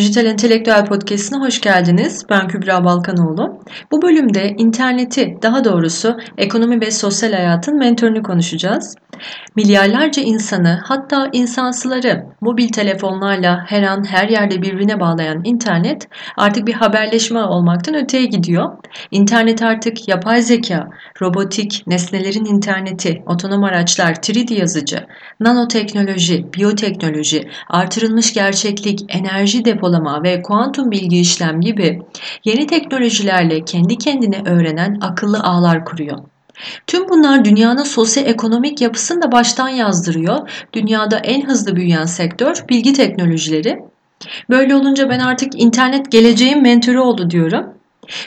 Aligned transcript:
Dijital 0.00 0.26
Entelektüel 0.26 0.86
Podcast'ine 0.86 1.38
hoş 1.38 1.60
geldiniz. 1.60 2.26
Ben 2.30 2.48
Kübra 2.48 2.84
Balkanoğlu. 2.84 3.60
Bu 3.92 4.02
bölümde 4.02 4.54
interneti, 4.58 5.38
daha 5.42 5.64
doğrusu 5.64 6.16
ekonomi 6.38 6.80
ve 6.80 6.90
sosyal 6.90 7.32
hayatın 7.32 7.78
mentorunu 7.78 8.22
konuşacağız. 8.22 8.94
Milyarlarca 9.56 10.22
insanı, 10.22 10.80
hatta 10.84 11.28
insansıları 11.32 12.26
mobil 12.40 12.68
telefonlarla 12.68 13.64
her 13.68 13.82
an 13.82 14.04
her 14.04 14.28
yerde 14.28 14.62
birbirine 14.62 15.00
bağlayan 15.00 15.40
internet 15.44 16.08
artık 16.36 16.66
bir 16.66 16.72
haberleşme 16.72 17.42
olmaktan 17.42 17.94
öteye 17.94 18.24
gidiyor. 18.24 18.70
İnternet 19.10 19.62
artık 19.62 20.08
yapay 20.08 20.42
zeka, 20.42 20.88
robotik, 21.22 21.82
nesnelerin 21.86 22.44
interneti, 22.44 23.22
otonom 23.26 23.64
araçlar, 23.64 24.12
3D 24.12 24.54
yazıcı, 24.54 25.06
nanoteknoloji, 25.40 26.46
biyoteknoloji, 26.54 27.48
artırılmış 27.68 28.34
gerçeklik, 28.34 29.00
enerji 29.08 29.64
depolama 29.64 30.22
ve 30.22 30.42
kuantum 30.42 30.90
bilgi 30.90 31.20
işlem 31.20 31.60
gibi 31.60 32.02
yeni 32.44 32.66
teknolojilerle 32.66 33.64
kendi 33.64 33.98
kendine 33.98 34.42
öğrenen 34.46 34.98
akıllı 35.00 35.40
ağlar 35.40 35.84
kuruyor. 35.84 36.18
Tüm 36.86 37.08
bunlar 37.08 37.44
dünyanın 37.44 37.82
sosyoekonomik 37.82 38.80
yapısını 38.80 39.22
da 39.22 39.32
baştan 39.32 39.68
yazdırıyor. 39.68 40.50
Dünyada 40.72 41.18
en 41.18 41.46
hızlı 41.46 41.76
büyüyen 41.76 42.04
sektör 42.04 42.64
bilgi 42.68 42.92
teknolojileri. 42.92 43.78
Böyle 44.50 44.74
olunca 44.74 45.10
ben 45.10 45.18
artık 45.18 45.60
internet 45.60 46.12
geleceğin 46.12 46.62
mentörü 46.62 46.98
oldu 46.98 47.30
diyorum. 47.30 47.74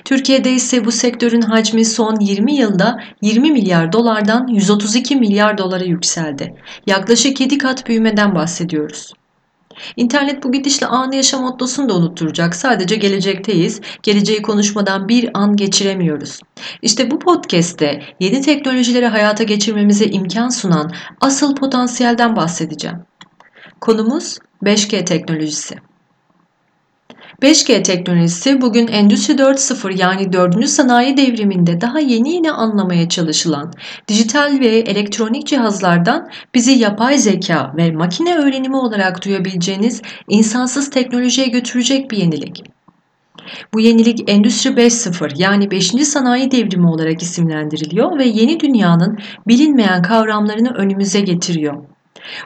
Türkiye'de 0.06 0.52
ise 0.52 0.86
bu 0.86 0.92
sektörün 0.92 1.42
hacmi 1.42 1.86
son 1.86 2.20
20 2.20 2.56
yılda 2.56 2.98
20 3.22 3.52
milyar 3.52 3.92
dolardan 3.92 4.48
132 4.48 5.16
milyar 5.16 5.58
dolara 5.58 5.84
yükseldi. 5.84 6.56
Yaklaşık 6.88 7.40
7 7.40 7.58
kat 7.58 7.88
büyümeden 7.88 8.36
bahsediyoruz. 8.36 9.14
İnternet 9.98 10.44
bu 10.44 10.52
gidişle 10.52 10.88
anı 10.88 11.16
yaşam 11.16 11.42
mottosunu 11.42 11.90
da 11.90 11.96
unutturacak. 11.96 12.56
Sadece 12.56 12.96
gelecekteyiz. 12.96 13.82
Geleceği 14.04 14.42
konuşmadan 14.42 15.08
bir 15.08 15.30
an 15.34 15.56
geçiremiyoruz. 15.56 16.40
İşte 16.82 17.12
bu 17.12 17.20
podcast'te 17.20 18.02
yeni 18.20 18.42
teknolojileri 18.42 19.08
hayata 19.08 19.44
geçirmemize 19.44 20.06
imkan 20.06 20.50
sunan 20.50 20.92
asıl 21.22 21.56
potansiyelden 21.56 22.36
bahsedeceğim. 22.36 22.98
Konumuz 23.82 24.38
5G 24.64 25.06
teknolojisi. 25.06 25.76
5G 27.44 27.84
teknolojisi 27.84 28.62
bugün 28.62 28.88
Endüstri 28.88 29.34
4.0 29.34 30.00
yani 30.00 30.34
4. 30.34 30.70
sanayi 30.70 31.18
devriminde 31.18 31.82
daha 31.82 32.00
yeni 32.00 32.34
yeni 32.34 32.52
anlamaya 32.52 33.10
çalışılan 33.10 33.72
dijital 34.08 34.60
ve 34.60 34.68
elektronik 34.68 35.48
cihazlardan 35.48 36.30
bizi 36.54 36.72
yapay 36.72 37.18
zeka 37.18 37.74
ve 37.78 37.92
makine 37.92 38.36
öğrenimi 38.36 38.76
olarak 38.78 39.26
duyabileceğiniz 39.26 40.02
insansız 40.28 40.90
teknolojiye 40.90 41.48
götürecek 41.48 42.12
bir 42.12 42.18
yenilik. 42.18 42.64
Bu 43.74 43.80
yenilik 43.80 44.30
Endüstri 44.30 44.70
5.0 44.70 45.32
yani 45.38 45.72
5. 45.72 45.88
sanayi 45.88 46.52
devrimi 46.52 46.88
olarak 46.88 47.22
isimlendiriliyor 47.22 48.18
ve 48.18 48.26
yeni 48.26 48.60
dünyanın 48.60 49.18
bilinmeyen 49.48 50.02
kavramlarını 50.02 50.70
önümüze 50.70 51.22
getiriyor. 51.22 51.93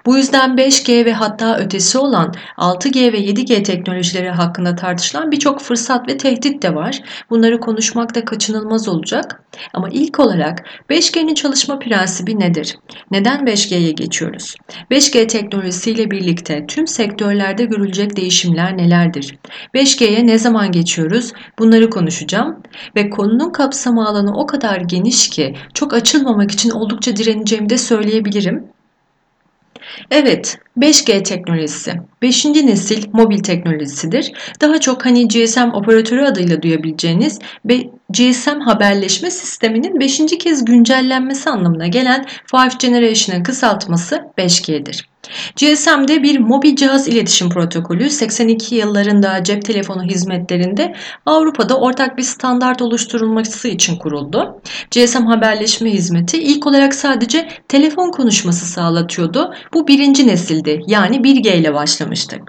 Bu 0.05 0.17
yüzden 0.17 0.49
5G 0.55 1.05
ve 1.05 1.13
hatta 1.13 1.57
ötesi 1.57 1.97
olan 1.97 2.33
6G 2.57 3.13
ve 3.13 3.19
7G 3.19 3.63
teknolojileri 3.63 4.29
hakkında 4.29 4.75
tartışılan 4.75 5.31
birçok 5.31 5.61
fırsat 5.61 6.09
ve 6.09 6.17
tehdit 6.17 6.63
de 6.63 6.75
var. 6.75 6.99
Bunları 7.29 7.59
konuşmak 7.59 8.15
da 8.15 8.25
kaçınılmaz 8.25 8.87
olacak. 8.87 9.43
Ama 9.73 9.89
ilk 9.89 10.19
olarak 10.19 10.63
5G'nin 10.89 11.33
çalışma 11.33 11.79
prensibi 11.79 12.39
nedir? 12.39 12.77
Neden 13.11 13.45
5G'ye 13.45 13.91
geçiyoruz? 13.91 14.55
5G 14.91 15.27
teknolojisiyle 15.27 16.11
birlikte 16.11 16.65
tüm 16.67 16.87
sektörlerde 16.87 17.65
görülecek 17.65 18.15
değişimler 18.15 18.77
nelerdir? 18.77 19.37
5G'ye 19.75 20.27
ne 20.27 20.39
zaman 20.39 20.71
geçiyoruz? 20.71 21.33
Bunları 21.59 21.89
konuşacağım 21.89 22.63
ve 22.95 23.09
konunun 23.09 23.51
kapsama 23.51 24.07
alanı 24.07 24.37
o 24.37 24.45
kadar 24.45 24.77
geniş 24.77 25.29
ki 25.29 25.55
çok 25.73 25.93
açılmamak 25.93 26.51
için 26.51 26.69
oldukça 26.69 27.15
direneceğimi 27.15 27.69
de 27.69 27.77
söyleyebilirim. 27.77 28.76
Evet, 30.11 30.59
5G 30.77 31.23
teknolojisi. 31.23 31.93
5. 32.21 32.45
nesil 32.45 33.03
mobil 33.13 33.39
teknolojisidir. 33.39 34.31
Daha 34.61 34.79
çok 34.79 35.05
hani 35.05 35.27
GSM 35.27 35.69
operatörü 35.73 36.25
adıyla 36.25 36.61
duyabileceğiniz 36.61 37.39
GSM 38.09 38.59
haberleşme 38.59 39.31
sisteminin 39.31 39.99
5. 39.99 40.17
kez 40.39 40.65
güncellenmesi 40.65 41.49
anlamına 41.49 41.87
gelen 41.87 42.25
5 42.53 42.77
Generation'ın 42.77 43.43
kısaltması 43.43 44.23
5G'dir. 44.37 45.09
GSM'de 45.55 46.23
bir 46.23 46.39
mobil 46.39 46.75
cihaz 46.75 47.07
iletişim 47.07 47.49
protokolü 47.49 48.09
82 48.09 48.75
yıllarında 48.75 49.43
cep 49.43 49.65
telefonu 49.65 50.03
hizmetlerinde 50.03 50.95
Avrupa'da 51.25 51.79
ortak 51.79 52.17
bir 52.17 52.23
standart 52.23 52.81
oluşturulması 52.81 53.67
için 53.67 53.95
kuruldu. 53.95 54.61
GSM 54.91 55.25
haberleşme 55.25 55.89
hizmeti 55.93 56.37
ilk 56.37 56.67
olarak 56.67 56.95
sadece 56.95 57.47
telefon 57.67 58.11
konuşması 58.11 58.65
sağlatıyordu. 58.65 59.53
Bu 59.73 59.87
birinci 59.87 60.27
nesildi 60.27 60.81
yani 60.87 61.17
1G 61.17 61.57
ile 61.57 61.73
başlamıştık. 61.73 62.41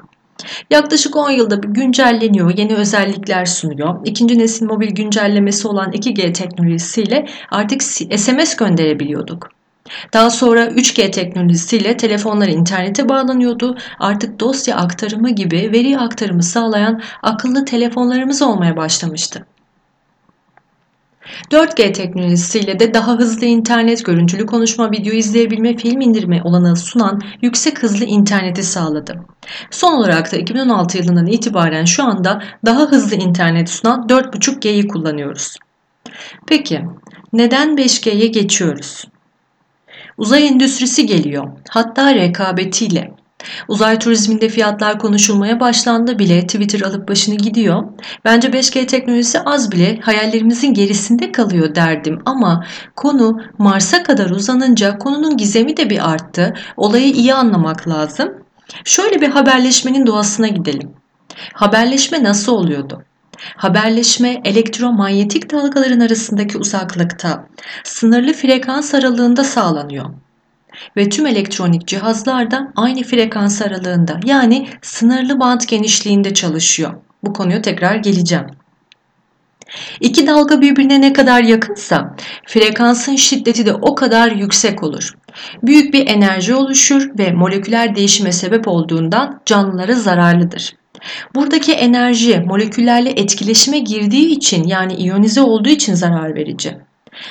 Yaklaşık 0.70 1.16
10 1.16 1.30
yılda 1.30 1.62
bir 1.62 1.68
güncelleniyor, 1.68 2.58
yeni 2.58 2.74
özellikler 2.74 3.46
sunuyor. 3.46 4.00
İkinci 4.04 4.38
nesil 4.38 4.66
mobil 4.66 4.90
güncellemesi 4.90 5.68
olan 5.68 5.92
2G 5.92 6.32
teknolojisiyle 6.32 7.26
artık 7.50 7.82
SMS 7.82 8.56
gönderebiliyorduk. 8.56 9.57
Daha 10.12 10.30
sonra 10.30 10.66
3G 10.66 11.10
teknolojisiyle 11.10 11.96
telefonlar 11.96 12.48
internete 12.48 13.08
bağlanıyordu. 13.08 13.76
Artık 13.98 14.40
dosya 14.40 14.76
aktarımı 14.76 15.30
gibi 15.30 15.70
veri 15.72 15.98
aktarımı 15.98 16.42
sağlayan 16.42 17.02
akıllı 17.22 17.64
telefonlarımız 17.64 18.42
olmaya 18.42 18.76
başlamıştı. 18.76 19.46
4G 21.50 21.92
teknolojisiyle 21.92 22.78
de 22.78 22.94
daha 22.94 23.12
hızlı 23.12 23.46
internet, 23.46 24.04
görüntülü 24.04 24.46
konuşma, 24.46 24.90
video 24.90 25.12
izleyebilme, 25.12 25.76
film 25.76 26.00
indirme 26.00 26.42
olanağı 26.42 26.76
sunan 26.76 27.20
yüksek 27.42 27.82
hızlı 27.82 28.04
interneti 28.04 28.62
sağladı. 28.62 29.24
Son 29.70 29.92
olarak 29.92 30.32
da 30.32 30.36
2016 30.36 30.98
yılından 30.98 31.26
itibaren 31.26 31.84
şu 31.84 32.04
anda 32.04 32.42
daha 32.66 32.80
hızlı 32.80 33.16
internet 33.16 33.70
sunan 33.70 34.06
4.5G'yi 34.08 34.88
kullanıyoruz. 34.88 35.56
Peki 36.46 36.82
neden 37.32 37.76
5G'ye 37.76 38.26
geçiyoruz? 38.26 39.04
Uzay 40.18 40.46
endüstrisi 40.46 41.06
geliyor. 41.06 41.48
Hatta 41.68 42.14
rekabetiyle. 42.14 43.14
Uzay 43.68 43.98
turizminde 43.98 44.48
fiyatlar 44.48 44.98
konuşulmaya 44.98 45.60
başlandı 45.60 46.18
bile 46.18 46.46
Twitter 46.46 46.80
alıp 46.80 47.08
başını 47.08 47.34
gidiyor. 47.34 47.84
Bence 48.24 48.48
5G 48.48 48.86
teknolojisi 48.86 49.40
az 49.40 49.72
bile 49.72 50.00
hayallerimizin 50.00 50.74
gerisinde 50.74 51.32
kalıyor 51.32 51.74
derdim 51.74 52.18
ama 52.24 52.64
konu 52.96 53.40
Mars'a 53.58 54.02
kadar 54.02 54.30
uzanınca 54.30 54.98
konunun 54.98 55.36
gizemi 55.36 55.76
de 55.76 55.90
bir 55.90 56.10
arttı. 56.10 56.54
Olayı 56.76 57.12
iyi 57.12 57.34
anlamak 57.34 57.88
lazım. 57.88 58.34
Şöyle 58.84 59.20
bir 59.20 59.28
haberleşmenin 59.28 60.06
doğasına 60.06 60.48
gidelim. 60.48 60.90
Haberleşme 61.52 62.24
nasıl 62.24 62.52
oluyordu? 62.52 63.04
Haberleşme 63.56 64.40
elektromanyetik 64.44 65.52
dalgaların 65.52 66.00
arasındaki 66.00 66.58
uzaklıkta 66.58 67.46
sınırlı 67.84 68.32
frekans 68.32 68.94
aralığında 68.94 69.44
sağlanıyor. 69.44 70.06
Ve 70.96 71.08
tüm 71.08 71.26
elektronik 71.26 71.86
cihazlar 71.88 72.50
da 72.50 72.72
aynı 72.76 73.02
frekans 73.02 73.62
aralığında 73.62 74.20
yani 74.24 74.68
sınırlı 74.82 75.40
band 75.40 75.60
genişliğinde 75.68 76.34
çalışıyor. 76.34 76.94
Bu 77.22 77.32
konuya 77.32 77.62
tekrar 77.62 77.96
geleceğim. 77.96 78.46
İki 80.00 80.26
dalga 80.26 80.60
birbirine 80.60 81.00
ne 81.00 81.12
kadar 81.12 81.42
yakınsa 81.42 82.16
frekansın 82.46 83.16
şiddeti 83.16 83.66
de 83.66 83.74
o 83.74 83.94
kadar 83.94 84.30
yüksek 84.30 84.82
olur. 84.82 85.14
Büyük 85.62 85.94
bir 85.94 86.06
enerji 86.08 86.54
oluşur 86.54 87.18
ve 87.18 87.32
moleküler 87.32 87.96
değişime 87.96 88.32
sebep 88.32 88.68
olduğundan 88.68 89.40
canlılara 89.46 89.94
zararlıdır. 89.94 90.74
Buradaki 91.34 91.72
enerji 91.72 92.40
moleküllerle 92.46 93.10
etkileşime 93.10 93.78
girdiği 93.78 94.26
için 94.26 94.64
yani 94.64 94.94
iyonize 94.94 95.40
olduğu 95.40 95.68
için 95.68 95.94
zarar 95.94 96.34
verici. 96.34 96.78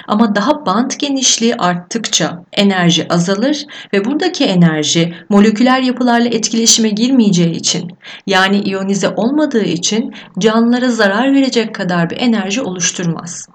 Ama 0.08 0.36
daha 0.36 0.66
band 0.66 0.92
genişliği 1.00 1.56
arttıkça 1.56 2.44
enerji 2.54 3.08
azalır 3.14 3.66
ve 3.94 4.06
buradaki 4.06 4.46
enerji 4.46 5.14
moleküler 5.30 5.82
yapılarla 5.82 6.28
etkileşime 6.28 6.90
girmeyeceği 6.90 7.52
için 7.52 7.92
yani 8.28 8.60
iyonize 8.60 9.10
olmadığı 9.10 9.64
için 9.64 10.14
canlılara 10.40 10.90
zarar 10.90 11.34
verecek 11.34 11.76
kadar 11.76 12.10
bir 12.10 12.18
enerji 12.22 12.62
oluşturmaz. 12.62 13.48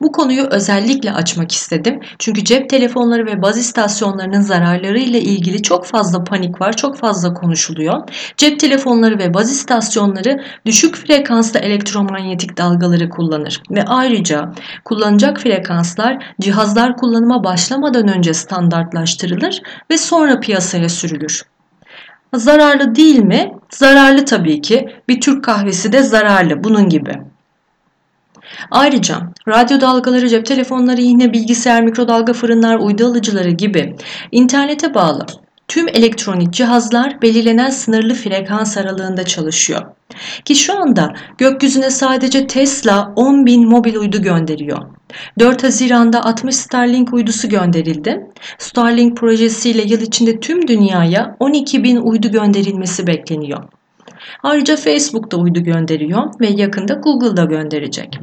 Bu 0.00 0.12
konuyu 0.12 0.46
özellikle 0.50 1.12
açmak 1.12 1.52
istedim. 1.52 2.00
Çünkü 2.18 2.44
cep 2.44 2.70
telefonları 2.70 3.26
ve 3.26 3.42
baz 3.42 3.58
istasyonlarının 3.58 4.40
zararları 4.40 4.98
ile 4.98 5.20
ilgili 5.20 5.62
çok 5.62 5.86
fazla 5.86 6.24
panik 6.24 6.60
var, 6.60 6.76
çok 6.76 6.96
fazla 6.96 7.34
konuşuluyor. 7.34 8.08
Cep 8.36 8.60
telefonları 8.60 9.18
ve 9.18 9.34
baz 9.34 9.52
istasyonları 9.52 10.44
düşük 10.66 10.96
frekanslı 10.96 11.60
elektromanyetik 11.60 12.56
dalgaları 12.56 13.10
kullanır 13.10 13.62
ve 13.70 13.84
ayrıca 13.84 14.52
kullanacak 14.84 15.40
frekanslar 15.40 16.34
cihazlar 16.40 16.96
kullanıma 16.96 17.44
başlamadan 17.44 18.08
önce 18.08 18.34
standartlaştırılır 18.34 19.62
ve 19.90 19.98
sonra 19.98 20.40
piyasaya 20.40 20.88
sürülür. 20.88 21.42
Zararlı 22.34 22.94
değil 22.94 23.18
mi? 23.18 23.52
Zararlı 23.70 24.24
tabii 24.24 24.60
ki. 24.60 24.88
Bir 25.08 25.20
Türk 25.20 25.44
kahvesi 25.44 25.92
de 25.92 26.02
zararlı 26.02 26.64
bunun 26.64 26.88
gibi. 26.88 27.22
Ayrıca 28.70 29.16
radyo 29.48 29.80
dalgaları, 29.80 30.28
cep 30.28 30.46
telefonları, 30.46 31.00
yine 31.00 31.32
bilgisayar, 31.32 31.82
mikrodalga 31.82 32.32
fırınlar, 32.32 32.78
uydu 32.78 33.06
alıcıları 33.06 33.50
gibi 33.50 33.96
internete 34.32 34.94
bağlı 34.94 35.26
tüm 35.70 35.88
elektronik 35.88 36.52
cihazlar 36.52 37.22
belirlenen 37.22 37.70
sınırlı 37.70 38.14
frekans 38.14 38.76
aralığında 38.76 39.24
çalışıyor. 39.24 39.82
Ki 40.44 40.54
şu 40.54 40.78
anda 40.78 41.14
gökyüzüne 41.38 41.90
sadece 41.90 42.46
Tesla 42.46 43.12
10 43.16 43.46
bin 43.46 43.68
mobil 43.68 43.96
uydu 43.96 44.22
gönderiyor. 44.22 44.78
4 45.38 45.64
Haziran'da 45.64 46.24
60 46.24 46.56
Starlink 46.56 47.12
uydusu 47.12 47.48
gönderildi. 47.48 48.26
Starlink 48.58 49.16
projesiyle 49.16 49.82
yıl 49.82 50.00
içinde 50.00 50.40
tüm 50.40 50.68
dünyaya 50.68 51.36
12 51.40 51.84
bin 51.84 51.96
uydu 51.96 52.30
gönderilmesi 52.30 53.06
bekleniyor. 53.06 53.64
Ayrıca 54.42 54.76
Facebook 54.76 55.30
da 55.30 55.36
uydu 55.36 55.60
gönderiyor 55.60 56.40
ve 56.40 56.46
yakında 56.46 56.94
Google 56.94 57.36
da 57.36 57.44
gönderecek. 57.44 58.20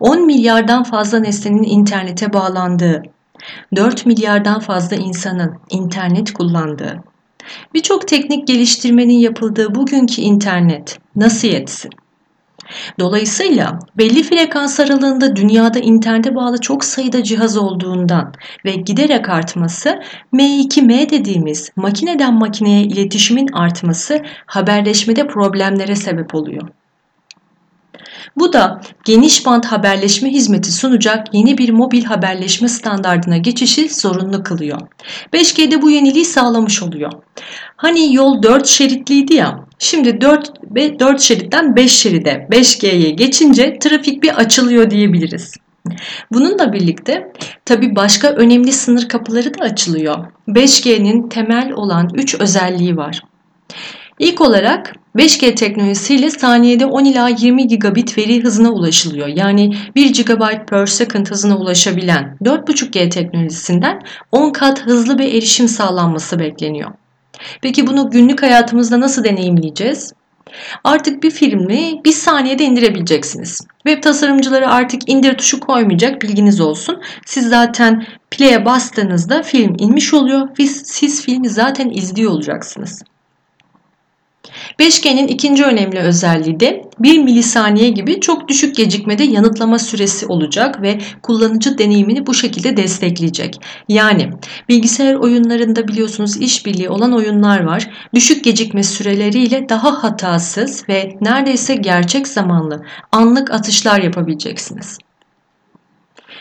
10 0.00 0.26
milyardan 0.26 0.82
fazla 0.82 1.18
nesnenin 1.18 1.62
internete 1.62 2.32
bağlandığı, 2.32 3.02
4 3.76 4.06
milyardan 4.06 4.60
fazla 4.60 4.96
insanın 4.96 5.58
internet 5.70 6.32
kullandığı, 6.32 7.02
birçok 7.74 8.08
teknik 8.08 8.46
geliştirmenin 8.46 9.18
yapıldığı 9.18 9.74
bugünkü 9.74 10.22
internet 10.22 10.98
nasıl 11.16 11.48
yetsin? 11.48 11.90
Dolayısıyla 13.00 13.78
belli 13.98 14.22
frekans 14.22 14.80
aralığında 14.80 15.36
dünyada 15.36 15.78
internete 15.78 16.34
bağlı 16.34 16.60
çok 16.60 16.84
sayıda 16.84 17.22
cihaz 17.22 17.56
olduğundan 17.56 18.32
ve 18.64 18.72
giderek 18.72 19.28
artması 19.28 20.00
M2M 20.32 21.10
dediğimiz 21.10 21.70
makineden 21.76 22.34
makineye 22.34 22.82
iletişimin 22.82 23.48
artması 23.52 24.22
haberleşmede 24.46 25.26
problemlere 25.26 25.96
sebep 25.96 26.34
oluyor. 26.34 26.68
Bu 28.36 28.52
da 28.52 28.80
geniş 29.04 29.46
band 29.46 29.64
haberleşme 29.64 30.30
hizmeti 30.30 30.72
sunacak 30.72 31.34
yeni 31.34 31.58
bir 31.58 31.70
mobil 31.70 32.04
haberleşme 32.04 32.68
standardına 32.68 33.36
geçişi 33.36 33.88
zorunlu 33.88 34.42
kılıyor. 34.42 34.80
5G'de 35.32 35.82
bu 35.82 35.90
yeniliği 35.90 36.24
sağlamış 36.24 36.82
oluyor. 36.82 37.12
Hani 37.76 38.14
yol 38.14 38.42
4 38.42 38.66
şeritliydi 38.66 39.34
ya, 39.34 39.60
şimdi 39.78 40.20
4, 40.20 40.52
4 41.00 41.20
şeritten 41.20 41.76
5 41.76 41.92
şeride 41.92 42.48
5G'ye 42.50 43.10
geçince 43.10 43.78
trafik 43.78 44.22
bir 44.22 44.34
açılıyor 44.34 44.90
diyebiliriz. 44.90 45.54
Bununla 46.32 46.72
birlikte 46.72 47.32
tabi 47.64 47.96
başka 47.96 48.28
önemli 48.28 48.72
sınır 48.72 49.08
kapıları 49.08 49.58
da 49.58 49.64
açılıyor. 49.64 50.26
5G'nin 50.48 51.28
temel 51.28 51.72
olan 51.72 52.10
3 52.14 52.34
özelliği 52.40 52.96
var. 52.96 53.22
İlk 54.18 54.40
olarak 54.40 54.94
5G 55.16 55.54
teknolojisiyle 55.54 56.30
saniyede 56.30 56.86
10 56.86 57.04
ila 57.04 57.28
20 57.28 57.66
gigabit 57.66 58.18
veri 58.18 58.44
hızına 58.44 58.70
ulaşılıyor. 58.70 59.26
Yani 59.26 59.76
1 59.94 60.24
GB 60.24 60.68
per 60.68 60.86
second 60.86 61.26
hızına 61.26 61.56
ulaşabilen 61.56 62.36
4.5G 62.44 63.10
teknolojisinden 63.10 64.02
10 64.32 64.50
kat 64.50 64.80
hızlı 64.86 65.18
bir 65.18 65.34
erişim 65.34 65.68
sağlanması 65.68 66.38
bekleniyor. 66.38 66.90
Peki 67.62 67.86
bunu 67.86 68.10
günlük 68.10 68.42
hayatımızda 68.42 69.00
nasıl 69.00 69.24
deneyimleyeceğiz? 69.24 70.12
Artık 70.84 71.22
bir 71.22 71.30
filmi 71.30 72.00
bir 72.04 72.12
saniyede 72.12 72.64
indirebileceksiniz. 72.64 73.60
Web 73.86 74.02
tasarımcıları 74.02 74.68
artık 74.68 75.08
indir 75.08 75.38
tuşu 75.38 75.60
koymayacak 75.60 76.22
bilginiz 76.22 76.60
olsun. 76.60 77.02
Siz 77.26 77.48
zaten 77.48 78.06
play'e 78.30 78.64
bastığınızda 78.64 79.42
film 79.42 79.76
inmiş 79.78 80.14
oluyor 80.14 80.48
ve 80.58 80.66
siz 80.66 81.22
filmi 81.22 81.48
zaten 81.48 81.90
izliyor 81.90 82.30
olacaksınız. 82.30 83.02
5G'nin 84.80 85.28
ikinci 85.28 85.64
önemli 85.64 85.98
özelliği 85.98 86.60
de 86.60 86.82
1 86.98 87.18
milisaniye 87.18 87.90
gibi 87.90 88.20
çok 88.20 88.48
düşük 88.48 88.76
gecikmede 88.76 89.24
yanıtlama 89.24 89.78
süresi 89.78 90.26
olacak 90.26 90.82
ve 90.82 90.98
kullanıcı 91.22 91.78
deneyimini 91.78 92.26
bu 92.26 92.34
şekilde 92.34 92.76
destekleyecek. 92.76 93.60
Yani 93.88 94.30
bilgisayar 94.68 95.14
oyunlarında 95.14 95.88
biliyorsunuz 95.88 96.36
işbirliği 96.36 96.88
olan 96.88 97.12
oyunlar 97.12 97.64
var. 97.64 97.90
Düşük 98.14 98.44
gecikme 98.44 98.82
süreleriyle 98.82 99.68
daha 99.68 100.02
hatasız 100.02 100.88
ve 100.88 101.16
neredeyse 101.20 101.74
gerçek 101.74 102.28
zamanlı 102.28 102.82
anlık 103.12 103.50
atışlar 103.50 104.00
yapabileceksiniz. 104.00 104.98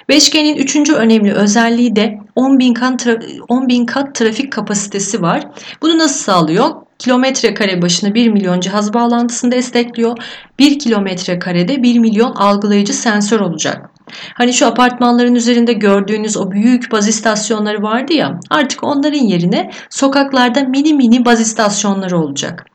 5G'nin 0.09 0.57
üçüncü 0.57 0.93
önemli 0.93 1.33
özelliği 1.33 1.95
de 1.95 2.19
10.000 2.35 2.73
kat, 2.73 3.07
10 3.47 3.85
kat 3.85 4.15
trafik 4.15 4.51
kapasitesi 4.53 5.21
var. 5.21 5.47
Bunu 5.81 5.97
nasıl 5.97 6.23
sağlıyor? 6.23 6.84
Kilometre 6.99 7.53
kare 7.53 7.81
başına 7.81 8.13
1 8.13 8.29
milyon 8.29 8.59
cihaz 8.59 8.93
bağlantısını 8.93 9.51
destekliyor. 9.51 10.17
1 10.59 10.79
kilometre 10.79 11.39
karede 11.39 11.83
1 11.83 11.99
milyon 11.99 12.31
algılayıcı 12.31 12.93
sensör 12.93 13.39
olacak. 13.39 13.89
Hani 14.33 14.53
şu 14.53 14.67
apartmanların 14.67 15.35
üzerinde 15.35 15.73
gördüğünüz 15.73 16.37
o 16.37 16.51
büyük 16.51 16.91
baz 16.91 17.07
istasyonları 17.07 17.83
vardı 17.83 18.13
ya 18.13 18.39
artık 18.49 18.83
onların 18.83 19.25
yerine 19.27 19.71
sokaklarda 19.89 20.63
mini 20.63 20.93
mini 20.93 21.25
baz 21.25 21.41
istasyonları 21.41 22.19
olacak. 22.19 22.65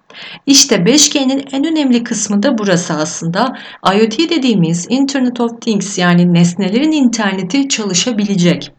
İşte 0.46 0.76
5G'nin 0.76 1.44
en 1.52 1.64
önemli 1.64 2.05
kısmı 2.05 2.43
da 2.43 2.58
burası 2.58 2.94
aslında. 2.94 3.56
IoT 3.94 4.19
dediğimiz 4.19 4.87
Internet 4.88 5.40
of 5.40 5.61
Things 5.61 5.99
yani 5.99 6.34
nesnelerin 6.34 6.93
interneti 6.93 7.69
çalışabilecek. 7.69 8.73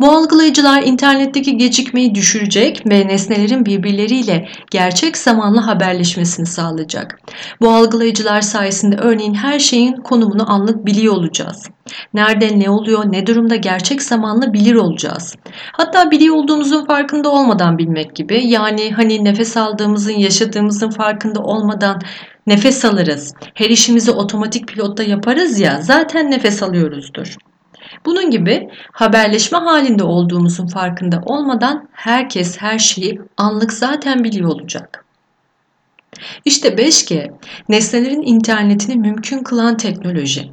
Bu 0.00 0.10
algılayıcılar 0.10 0.82
internetteki 0.82 1.56
gecikmeyi 1.56 2.14
düşürecek 2.14 2.82
ve 2.90 3.08
nesnelerin 3.08 3.64
birbirleriyle 3.64 4.48
gerçek 4.70 5.16
zamanlı 5.16 5.60
haberleşmesini 5.60 6.46
sağlayacak. 6.46 7.18
Bu 7.60 7.70
algılayıcılar 7.70 8.40
sayesinde 8.40 8.96
örneğin 8.96 9.34
her 9.34 9.58
şeyin 9.58 9.92
konumunu 9.92 10.52
anlık 10.52 10.86
biliyor 10.86 11.14
olacağız. 11.14 11.70
Nerede 12.14 12.58
ne 12.58 12.70
oluyor, 12.70 13.04
ne 13.12 13.26
durumda 13.26 13.56
gerçek 13.56 14.02
zamanlı 14.02 14.52
bilir 14.52 14.74
olacağız. 14.74 15.34
Hatta 15.72 16.10
biliyor 16.10 16.36
olduğumuzun 16.36 16.84
farkında 16.84 17.30
olmadan 17.30 17.78
bilmek 17.78 18.16
gibi. 18.16 18.46
Yani 18.46 18.92
hani 18.92 19.24
nefes 19.24 19.56
aldığımızın, 19.56 20.12
yaşadığımızın 20.12 20.90
farkında 20.90 21.40
olmadan 21.40 22.00
nefes 22.46 22.84
alırız. 22.84 23.34
Her 23.54 23.70
işimizi 23.70 24.10
otomatik 24.10 24.68
pilotta 24.68 25.02
yaparız 25.02 25.60
ya 25.60 25.80
zaten 25.82 26.30
nefes 26.30 26.62
alıyoruzdur. 26.62 27.36
Bunun 28.04 28.30
gibi 28.30 28.68
haberleşme 28.92 29.58
halinde 29.58 30.02
olduğumuzun 30.02 30.66
farkında 30.66 31.22
olmadan 31.26 31.88
herkes 31.92 32.58
her 32.58 32.78
şeyi 32.78 33.20
anlık 33.36 33.72
zaten 33.72 34.24
biliyor 34.24 34.48
olacak. 34.48 35.04
İşte 36.44 36.68
5G, 36.68 37.32
nesnelerin 37.68 38.22
internetini 38.22 38.96
mümkün 38.96 39.42
kılan 39.42 39.76
teknoloji. 39.76 40.50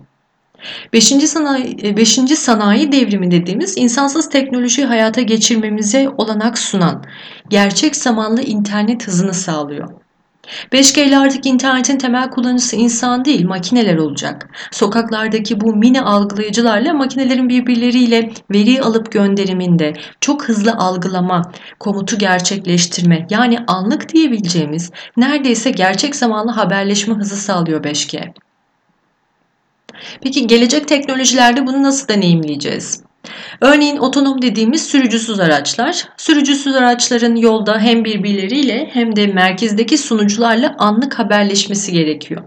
5. 0.94 1.06
Sanayi, 1.06 1.98
5. 1.98 2.16
sanayi 2.36 2.92
devrimi 2.92 3.32
dediğimiz 3.32 3.78
insansız 3.78 4.30
teknolojiyi 4.30 4.88
hayata 4.88 5.22
geçirmemize 5.22 6.10
olanak 6.18 6.58
sunan, 6.58 7.04
gerçek 7.50 7.96
zamanlı 7.96 8.42
internet 8.42 9.08
hızını 9.08 9.34
sağlıyor. 9.34 9.90
5G 10.72 11.08
ile 11.08 11.18
artık 11.18 11.46
internetin 11.46 11.98
temel 11.98 12.30
kullanıcısı 12.30 12.76
insan 12.76 13.26
değil 13.26 13.46
makineler 13.46 13.98
olacak. 13.98 14.50
Sokaklardaki 14.72 15.62
bu 15.62 15.76
mini 15.76 16.02
algılayıcılarla 16.02 16.94
makinelerin 16.94 17.50
birbirleriyle 17.50 18.32
veri 18.52 18.82
alıp 18.82 19.12
gönderiminde 19.12 19.94
çok 20.22 20.44
hızlı 20.44 20.74
algılama, 20.74 21.52
komutu 21.80 22.18
gerçekleştirme 22.18 23.28
yani 23.30 23.60
anlık 23.68 24.14
diyebileceğimiz 24.14 24.92
neredeyse 25.18 25.72
gerçek 25.72 26.16
zamanlı 26.16 26.52
haberleşme 26.52 27.16
hızı 27.16 27.38
sağlıyor 27.38 27.84
5G. 27.84 28.34
Peki 30.22 30.48
gelecek 30.48 30.88
teknolojilerde 30.88 31.68
bunu 31.68 31.84
nasıl 31.84 32.08
deneyimleyeceğiz? 32.08 33.07
Örneğin 33.62 33.98
otonom 33.98 34.42
dediğimiz 34.42 34.86
sürücüsüz 34.86 35.40
araçlar. 35.40 36.10
Sürücüsüz 36.18 36.76
araçların 36.76 37.36
yolda 37.36 37.80
hem 37.80 38.06
birbirleriyle 38.06 38.90
hem 38.94 39.16
de 39.16 39.28
merkezdeki 39.28 39.98
sunucularla 39.98 40.76
anlık 40.78 41.20
haberleşmesi 41.20 41.92
gerekiyor. 41.92 42.44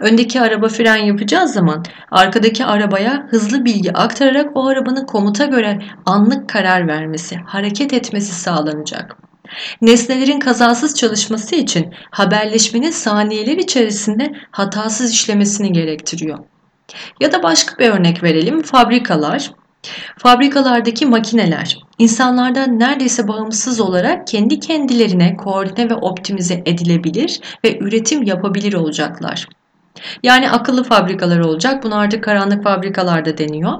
Öndeki 0.00 0.40
araba 0.40 0.68
fren 0.68 0.96
yapacağı 0.96 1.48
zaman 1.48 1.84
arkadaki 2.10 2.64
arabaya 2.64 3.26
hızlı 3.30 3.64
bilgi 3.64 3.92
aktararak 3.92 4.56
o 4.56 4.66
arabanın 4.66 5.06
komuta 5.06 5.44
göre 5.44 5.82
anlık 6.06 6.48
karar 6.48 6.88
vermesi, 6.88 7.36
hareket 7.36 7.92
etmesi 7.92 8.34
sağlanacak. 8.34 9.16
Nesnelerin 9.80 10.40
kazasız 10.40 10.94
çalışması 10.94 11.56
için 11.56 11.94
haberleşmenin 12.10 12.90
saniyeler 12.90 13.56
içerisinde 13.56 14.32
hatasız 14.50 15.12
işlemesini 15.12 15.72
gerektiriyor. 15.72 16.38
Ya 17.20 17.32
da 17.32 17.42
başka 17.42 17.78
bir 17.78 17.88
örnek 17.88 18.22
verelim. 18.22 18.62
Fabrikalar. 18.62 19.50
Fabrikalardaki 20.18 21.06
makineler 21.06 21.78
insanlardan 21.98 22.78
neredeyse 22.78 23.28
bağımsız 23.28 23.80
olarak 23.80 24.26
kendi 24.26 24.60
kendilerine 24.60 25.36
koordine 25.36 25.90
ve 25.90 25.94
optimize 25.94 26.62
edilebilir 26.66 27.40
ve 27.64 27.78
üretim 27.78 28.22
yapabilir 28.22 28.72
olacaklar. 28.72 29.48
Yani 30.22 30.50
akıllı 30.50 30.84
fabrikalar 30.84 31.38
olacak. 31.38 31.82
Bunu 31.84 31.96
artık 31.96 32.24
karanlık 32.24 32.64
fabrikalarda 32.64 33.38
deniyor. 33.38 33.72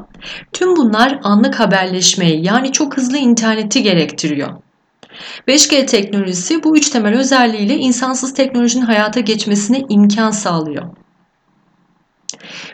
Tüm 0.52 0.76
bunlar 0.76 1.20
anlık 1.22 1.60
haberleşmeyi 1.60 2.44
yani 2.44 2.72
çok 2.72 2.96
hızlı 2.96 3.18
interneti 3.18 3.82
gerektiriyor. 3.82 4.48
5G 5.48 5.86
teknolojisi 5.86 6.62
bu 6.64 6.76
üç 6.76 6.90
temel 6.90 7.18
özelliğiyle 7.18 7.76
insansız 7.76 8.34
teknolojinin 8.34 8.84
hayata 8.84 9.20
geçmesine 9.20 9.82
imkan 9.88 10.30
sağlıyor. 10.30 10.84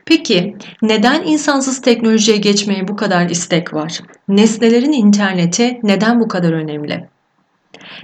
Peki 0.06 0.56
neden 0.82 1.22
insansız 1.22 1.80
teknolojiye 1.80 2.36
geçmeye 2.36 2.88
bu 2.88 2.96
kadar 2.96 3.30
istek 3.30 3.74
var? 3.74 4.00
Nesnelerin 4.28 4.92
interneti 4.92 5.80
neden 5.82 6.20
bu 6.20 6.28
kadar 6.28 6.52
önemli? 6.52 7.08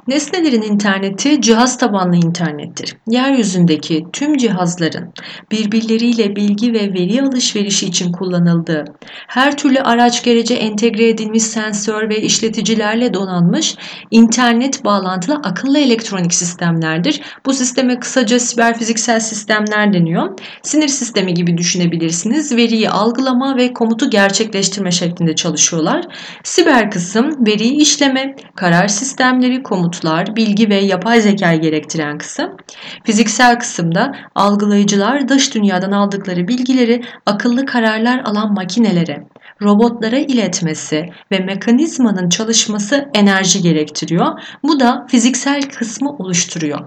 Nesnelerin 0.08 0.62
interneti 0.62 1.40
cihaz 1.40 1.78
tabanlı 1.78 2.16
internettir. 2.16 2.96
Yeryüzündeki 3.08 4.04
tüm 4.12 4.36
cihazların 4.36 5.12
birbirleriyle 5.50 6.36
bilgi 6.36 6.72
ve 6.72 6.92
veri 6.94 7.22
alışverişi 7.22 7.86
için 7.86 8.12
kullanıldığı, 8.12 8.84
her 9.28 9.56
türlü 9.56 9.80
araç 9.80 10.24
gerece 10.24 10.54
entegre 10.54 11.08
edilmiş 11.08 11.42
sensör 11.42 12.08
ve 12.08 12.22
işleticilerle 12.22 13.14
donanmış 13.14 13.76
internet 14.10 14.84
bağlantılı 14.84 15.34
akıllı 15.34 15.78
elektronik 15.78 16.34
sistemlerdir. 16.34 17.20
Bu 17.46 17.52
sisteme 17.52 18.00
kısaca 18.00 18.40
siber 18.40 18.78
fiziksel 18.78 19.20
sistemler 19.20 19.92
deniyor. 19.92 20.38
Sinir 20.62 20.88
sistemi 20.88 21.34
gibi 21.34 21.58
düşünebilirsiniz. 21.58 22.56
Veriyi 22.56 22.90
algılama 22.90 23.56
ve 23.56 23.72
komutu 23.72 24.10
gerçekleştirme 24.10 24.90
şeklinde 24.90 25.34
çalışıyorlar. 25.34 26.04
Siber 26.44 26.90
kısım 26.90 27.46
veriyi 27.46 27.80
işleme, 27.80 28.36
karar 28.56 28.88
sistemleri, 28.88 29.62
komutlar, 29.78 30.36
bilgi 30.36 30.68
ve 30.68 30.74
yapay 30.74 31.20
zeka 31.20 31.54
gerektiren 31.54 32.18
kısım. 32.18 32.56
Fiziksel 33.04 33.58
kısımda 33.58 34.12
algılayıcılar 34.34 35.28
dış 35.28 35.54
dünyadan 35.54 35.92
aldıkları 35.92 36.48
bilgileri 36.48 37.02
akıllı 37.26 37.66
kararlar 37.66 38.18
alan 38.24 38.54
makinelere, 38.54 39.26
robotlara 39.62 40.18
iletmesi 40.18 41.06
ve 41.32 41.38
mekanizmanın 41.38 42.28
çalışması 42.28 43.08
enerji 43.14 43.62
gerektiriyor. 43.62 44.40
Bu 44.62 44.80
da 44.80 45.06
fiziksel 45.08 45.62
kısmı 45.62 46.10
oluşturuyor. 46.10 46.80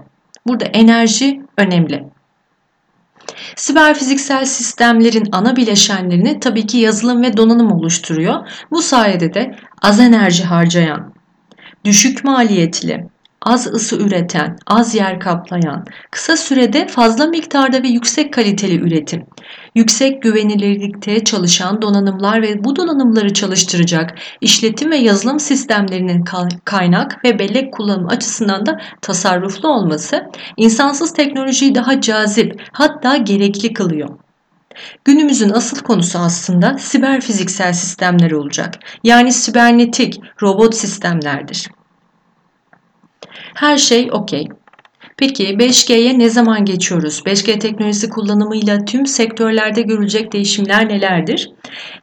Burada 0.46 0.64
enerji 0.64 1.40
önemli. 1.58 2.04
Siber 3.56 3.94
fiziksel 3.94 4.44
sistemlerin 4.44 5.28
ana 5.32 5.56
bileşenlerini 5.56 6.40
tabii 6.40 6.66
ki 6.66 6.78
yazılım 6.78 7.22
ve 7.22 7.36
donanım 7.36 7.72
oluşturuyor. 7.72 8.48
Bu 8.70 8.82
sayede 8.82 9.34
de 9.34 9.54
az 9.82 10.00
enerji 10.00 10.44
harcayan, 10.44 11.12
düşük 11.84 12.24
maliyetli, 12.24 13.06
az 13.42 13.66
ısı 13.66 13.96
üreten, 13.96 14.56
az 14.66 14.94
yer 14.94 15.20
kaplayan, 15.20 15.84
kısa 16.10 16.36
sürede 16.36 16.86
fazla 16.86 17.26
miktarda 17.26 17.82
ve 17.82 17.88
yüksek 17.88 18.32
kaliteli 18.32 18.80
üretim, 18.80 19.26
yüksek 19.74 20.22
güvenilirlikte 20.22 21.24
çalışan 21.24 21.82
donanımlar 21.82 22.42
ve 22.42 22.64
bu 22.64 22.76
donanımları 22.76 23.32
çalıştıracak 23.34 24.14
işletim 24.40 24.90
ve 24.90 24.96
yazılım 24.96 25.40
sistemlerinin 25.40 26.24
kaynak 26.64 27.24
ve 27.24 27.38
bellek 27.38 27.72
kullanımı 27.72 28.08
açısından 28.08 28.66
da 28.66 28.80
tasarruflu 29.00 29.68
olması 29.68 30.22
insansız 30.56 31.12
teknolojiyi 31.12 31.74
daha 31.74 32.00
cazip 32.00 32.62
hatta 32.72 33.16
gerekli 33.16 33.72
kılıyor. 33.72 34.21
Günümüzün 35.04 35.50
asıl 35.50 35.80
konusu 35.80 36.18
aslında 36.18 36.78
siber 36.78 37.20
fiziksel 37.20 37.72
sistemler 37.72 38.30
olacak. 38.30 38.78
Yani 39.04 39.32
sibernetik 39.32 40.20
robot 40.42 40.74
sistemlerdir. 40.74 41.68
Her 43.54 43.76
şey 43.76 44.08
okey. 44.12 44.48
Peki 45.22 45.44
5G'ye 45.44 46.18
ne 46.18 46.30
zaman 46.30 46.64
geçiyoruz? 46.64 47.22
5G 47.26 47.58
teknolojisi 47.58 48.08
kullanımıyla 48.08 48.84
tüm 48.84 49.06
sektörlerde 49.06 49.82
görülecek 49.82 50.32
değişimler 50.32 50.88
nelerdir? 50.88 51.50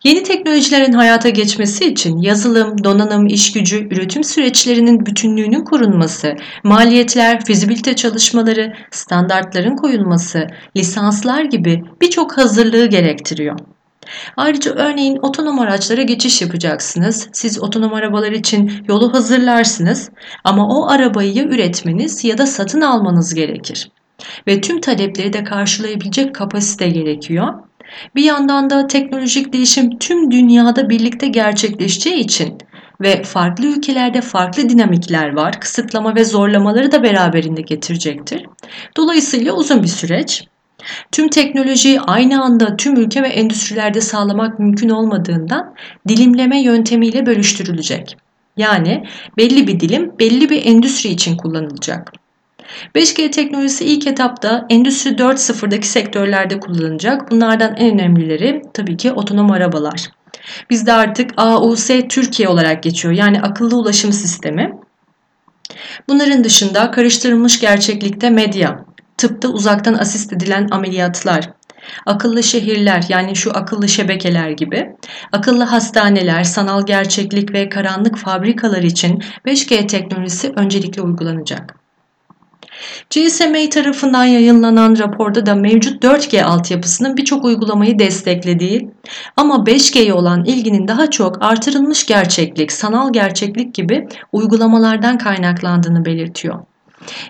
Yeni 0.04 0.24
teknolojilerin 0.24 0.94
hayata 0.94 1.30
geçmesi 1.30 1.86
için 1.86 2.18
yazılım, 2.18 2.84
donanım, 2.84 3.28
iş 3.28 3.52
gücü, 3.52 3.88
üretim 3.92 4.24
süreçlerinin 4.24 5.06
bütünlüğünün 5.06 5.64
korunması, 5.64 6.36
maliyetler, 6.64 7.46
fizibilite 7.46 7.96
çalışmaları, 7.96 8.74
standartların 8.92 9.76
koyulması, 9.76 10.48
lisanslar 10.78 11.44
gibi 11.44 11.84
birçok 12.02 12.38
hazırlığı 12.38 12.86
gerektiriyor. 12.86 13.60
Ayrıca 14.38 14.72
örneğin 14.72 15.18
otonom 15.22 15.60
araçlara 15.60 16.02
geçiş 16.02 16.42
yapacaksınız. 16.42 17.30
Siz 17.34 17.64
otonom 17.64 17.94
arabalar 17.94 18.32
için 18.32 18.72
yolu 18.88 19.14
hazırlarsınız 19.14 20.10
ama 20.44 20.68
o 20.68 20.88
arabayı 20.88 21.34
ya 21.34 21.44
üretmeniz 21.44 22.24
ya 22.24 22.38
da 22.38 22.46
satın 22.46 22.82
almanız 22.82 23.34
gerekir. 23.34 23.92
Ve 24.48 24.62
tüm 24.62 24.82
talepleri 24.82 25.34
de 25.34 25.44
karşılayabilecek 25.44 26.36
kapasite 26.36 26.90
gerekiyor. 26.90 27.54
Bir 28.16 28.24
yandan 28.24 28.70
da 28.70 28.88
teknolojik 28.88 29.54
değişim 29.54 29.98
tüm 30.00 30.32
dünyada 30.32 30.90
birlikte 30.90 31.28
gerçekleşeceği 31.28 32.20
için 32.20 32.58
ve 33.02 33.24
farklı 33.24 33.66
ülkelerde 33.66 34.22
farklı 34.22 34.70
dinamikler 34.70 35.36
var. 35.36 35.60
Kısıtlama 35.60 36.16
ve 36.16 36.26
zorlamaları 36.26 36.92
da 36.92 37.04
beraberinde 37.04 37.62
getirecektir. 37.62 38.46
Dolayısıyla 38.98 39.54
uzun 39.54 39.84
bir 39.84 39.88
süreç. 39.88 40.44
Tüm 41.12 41.30
teknolojiyi 41.30 42.02
aynı 42.02 42.44
anda 42.44 42.78
tüm 42.78 42.96
ülke 42.96 43.24
ve 43.24 43.28
endüstrilerde 43.28 44.02
sağlamak 44.02 44.60
mümkün 44.60 44.90
olmadığından 44.90 45.76
dilimleme 46.08 46.62
yöntemiyle 46.62 47.26
bölüştürülecek. 47.26 48.18
Yani 48.58 49.04
belli 49.38 49.68
bir 49.68 49.80
dilim 49.80 50.12
belli 50.20 50.50
bir 50.50 50.66
endüstri 50.66 51.10
için 51.10 51.38
kullanılacak. 51.38 52.14
5G 52.96 53.32
teknolojisi 53.32 53.86
ilk 53.86 54.08
etapta 54.08 54.66
Endüstri 54.70 55.10
4.0'daki 55.10 55.88
sektörlerde 55.88 56.60
kullanılacak. 56.60 57.32
Bunlardan 57.32 57.76
en 57.76 57.94
önemlileri 57.94 58.62
tabii 58.74 58.98
ki 58.98 59.12
otonom 59.12 59.52
arabalar. 59.52 60.10
Bizde 60.70 60.94
artık 60.94 61.32
AUS 61.38 61.88
Türkiye 62.10 62.50
olarak 62.50 62.84
geçiyor. 62.84 63.14
Yani 63.14 63.42
akıllı 63.42 63.78
ulaşım 63.78 64.12
sistemi. 64.12 64.72
Bunların 66.08 66.44
dışında 66.44 66.92
karıştırılmış 66.92 67.60
gerçeklikte 67.60 68.30
medya, 68.30 68.86
tıpta 69.20 69.48
uzaktan 69.48 69.94
asist 69.94 70.34
edilen 70.34 70.68
ameliyatlar, 70.72 71.50
akıllı 72.06 72.44
şehirler 72.44 73.06
yani 73.10 73.36
şu 73.36 73.58
akıllı 73.58 73.90
şebekeler 73.90 74.50
gibi, 74.50 74.96
akıllı 75.32 75.64
hastaneler, 75.64 76.44
sanal 76.44 76.86
gerçeklik 76.86 77.54
ve 77.54 77.70
karanlık 77.70 78.18
fabrikalar 78.18 78.84
için 78.84 79.24
5G 79.46 79.88
teknolojisi 79.88 80.54
öncelikle 80.56 81.02
uygulanacak. 81.02 81.76
GSMA 83.10 83.70
tarafından 83.70 84.26
yayınlanan 84.26 85.00
raporda 85.00 85.46
da 85.46 85.56
mevcut 85.56 86.04
4G 86.04 86.44
altyapısının 86.44 87.18
birçok 87.18 87.46
uygulamayı 87.46 88.00
desteklediği 88.00 88.92
ama 89.38 89.56
5G'ye 89.56 90.14
olan 90.14 90.46
ilginin 90.46 90.88
daha 90.88 91.10
çok 91.10 91.44
artırılmış 91.44 92.06
gerçeklik, 92.06 92.72
sanal 92.72 93.14
gerçeklik 93.14 93.76
gibi 93.76 94.08
uygulamalardan 94.32 95.18
kaynaklandığını 95.18 96.06
belirtiyor. 96.06 96.60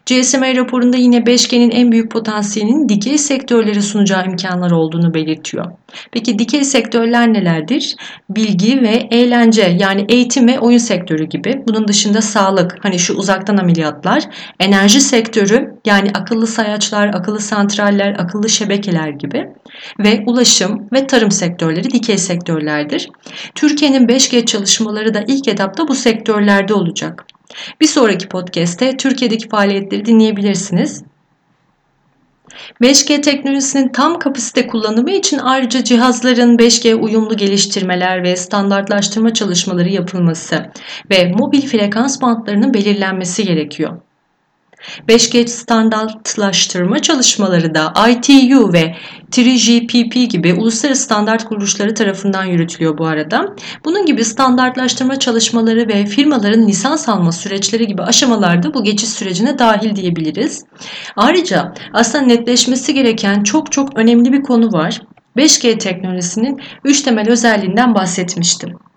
GSMA 0.05 0.55
raporunda 0.55 0.97
yine 0.97 1.17
5G'nin 1.17 1.71
en 1.71 1.91
büyük 1.91 2.11
potansiyelinin 2.11 2.89
dikey 2.89 3.17
sektörlere 3.17 3.81
sunacağı 3.81 4.25
imkanlar 4.25 4.71
olduğunu 4.71 5.13
belirtiyor. 5.13 5.65
Peki 6.11 6.39
dikey 6.39 6.63
sektörler 6.63 7.33
nelerdir? 7.33 7.95
Bilgi 8.29 8.81
ve 8.81 9.07
eğlence 9.11 9.75
yani 9.79 10.05
eğitim 10.09 10.47
ve 10.47 10.59
oyun 10.59 10.77
sektörü 10.77 11.25
gibi. 11.25 11.63
Bunun 11.67 11.87
dışında 11.87 12.21
sağlık, 12.21 12.77
hani 12.81 12.99
şu 12.99 13.13
uzaktan 13.13 13.57
ameliyatlar, 13.57 14.23
enerji 14.59 15.01
sektörü 15.01 15.73
yani 15.85 16.09
akıllı 16.13 16.47
sayaçlar, 16.47 17.07
akıllı 17.07 17.39
santraller, 17.39 18.15
akıllı 18.19 18.49
şebekeler 18.49 19.09
gibi 19.09 19.45
ve 19.99 20.23
ulaşım 20.25 20.87
ve 20.93 21.07
tarım 21.07 21.31
sektörleri 21.31 21.91
dikey 21.91 22.17
sektörlerdir. 22.17 23.09
Türkiye'nin 23.55 24.07
5G 24.07 24.45
çalışmaları 24.45 25.13
da 25.13 25.23
ilk 25.27 25.47
etapta 25.47 25.87
bu 25.87 25.95
sektörlerde 25.95 26.73
olacak. 26.73 27.25
Bir 27.81 27.87
sonraki 27.87 28.29
podcast'te 28.29 28.97
Türkiye'deki 28.97 29.49
faaliyetleri 29.49 30.05
dinleyebilirsiniz. 30.05 31.03
5G 32.81 33.21
teknolojisinin 33.21 33.89
tam 33.89 34.19
kapasite 34.19 34.67
kullanımı 34.67 35.11
için 35.11 35.37
ayrıca 35.37 35.83
cihazların 35.83 36.57
5G 36.57 36.93
uyumlu 36.93 37.37
geliştirmeler 37.37 38.23
ve 38.23 38.35
standartlaştırma 38.35 39.33
çalışmaları 39.33 39.89
yapılması 39.89 40.65
ve 41.09 41.31
mobil 41.31 41.61
frekans 41.61 42.21
bantlarının 42.21 42.73
belirlenmesi 42.73 43.45
gerekiyor. 43.45 43.97
5G 45.07 45.47
standartlaştırma 45.47 46.99
çalışmaları 46.99 47.75
da 47.75 47.93
ITU 48.09 48.73
ve 48.73 48.95
3GPP 49.31 50.23
gibi 50.23 50.53
uluslararası 50.53 51.03
standart 51.03 51.45
kuruluşları 51.45 51.93
tarafından 51.93 52.43
yürütülüyor 52.43 52.97
bu 52.97 53.07
arada. 53.07 53.55
Bunun 53.85 54.05
gibi 54.05 54.25
standartlaştırma 54.25 55.19
çalışmaları 55.19 55.87
ve 55.87 56.05
firmaların 56.05 56.67
lisans 56.67 57.09
alma 57.09 57.31
süreçleri 57.31 57.87
gibi 57.87 58.01
aşamalarda 58.01 58.73
bu 58.73 58.83
geçiş 58.83 59.09
sürecine 59.09 59.59
dahil 59.59 59.95
diyebiliriz. 59.95 60.63
Ayrıca 61.15 61.73
aslında 61.93 62.25
netleşmesi 62.25 62.93
gereken 62.93 63.43
çok 63.43 63.71
çok 63.71 63.97
önemli 63.97 64.33
bir 64.33 64.41
konu 64.41 64.71
var. 64.71 65.01
5G 65.37 65.77
teknolojisinin 65.77 66.61
3 66.83 67.01
temel 67.01 67.29
özelliğinden 67.29 67.95
bahsetmiştim. 67.95 68.88